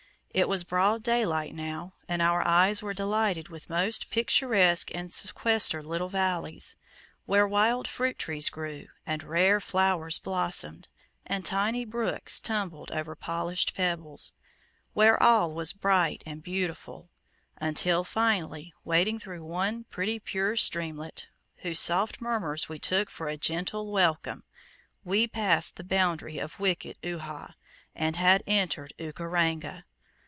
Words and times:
It 0.33 0.47
was 0.47 0.63
broad 0.63 1.03
daylight 1.03 1.53
now, 1.53 1.91
and 2.07 2.21
our 2.21 2.41
eyes 2.47 2.81
were 2.81 2.93
delighted 2.93 3.49
with 3.49 3.69
most 3.69 4.09
picturesque 4.09 4.89
and 4.95 5.11
sequestered 5.11 5.85
little 5.85 6.07
valleys, 6.07 6.77
where 7.25 7.45
wild 7.45 7.85
fruit 7.85 8.17
trees 8.17 8.47
grew, 8.49 8.87
and 9.05 9.23
rare 9.23 9.59
flowers 9.59 10.19
blossomed, 10.19 10.87
and 11.25 11.43
tiny 11.45 11.83
brooks 11.83 12.39
tumbled 12.39 12.91
over 12.91 13.13
polished 13.13 13.75
pebbles 13.75 14.31
where 14.93 15.21
all 15.21 15.51
was 15.51 15.73
bright 15.73 16.23
and 16.25 16.43
beautiful 16.43 17.09
until, 17.57 18.05
finally, 18.05 18.71
wading 18.85 19.19
through 19.19 19.43
one 19.43 19.83
pretty 19.83 20.17
pure 20.17 20.55
streamlet, 20.55 21.27
whose 21.57 21.77
soft 21.81 22.21
murmurs 22.21 22.69
we 22.69 22.79
took 22.79 23.09
for 23.09 23.27
a 23.27 23.35
gentle 23.35 23.91
welcome, 23.91 24.43
we 25.03 25.27
passed 25.27 25.75
the 25.75 25.83
boundary 25.83 26.37
of 26.39 26.57
wicked 26.57 26.95
Uhha, 27.03 27.55
and 27.93 28.15
had 28.15 28.41
entered 28.47 28.93
Ukaranga! 28.97 29.83